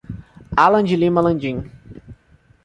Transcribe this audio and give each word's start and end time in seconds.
Alan 0.57 0.83
de 0.87 0.95
Lima 0.97 1.21
Landim 1.21 1.57